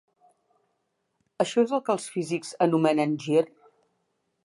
[1.45, 3.49] Això és el que els físics anomenen "gir".